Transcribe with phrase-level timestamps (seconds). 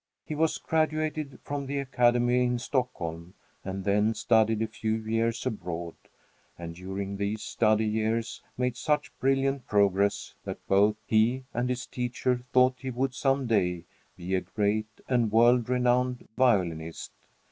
[0.25, 5.93] He was graduated from the Academy in Stockholm and then studied a few years abroad,
[6.57, 12.41] and during these study years made such brilliant progress that both he and his teacher
[12.51, 13.85] thought he would some day
[14.17, 17.11] be a great and world renowned violinist.